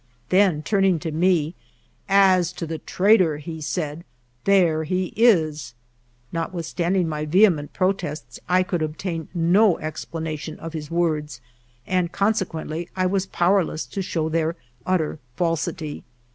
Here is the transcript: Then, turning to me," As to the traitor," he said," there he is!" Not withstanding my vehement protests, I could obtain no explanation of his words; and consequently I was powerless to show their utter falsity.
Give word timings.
Then, 0.29 0.63
turning 0.63 0.97
to 1.01 1.11
me," 1.11 1.53
As 2.33 2.51
to 2.53 2.65
the 2.65 2.79
traitor," 2.79 3.37
he 3.37 3.61
said," 3.61 4.03
there 4.45 4.83
he 4.83 5.13
is!" 5.15 5.75
Not 6.33 6.55
withstanding 6.55 7.07
my 7.07 7.23
vehement 7.25 7.71
protests, 7.71 8.39
I 8.49 8.63
could 8.63 8.81
obtain 8.81 9.27
no 9.35 9.77
explanation 9.77 10.59
of 10.59 10.73
his 10.73 10.89
words; 10.89 11.39
and 11.85 12.11
consequently 12.11 12.89
I 12.95 13.05
was 13.05 13.27
powerless 13.27 13.85
to 13.93 14.01
show 14.01 14.27
their 14.27 14.55
utter 14.87 15.19
falsity. 15.35 16.03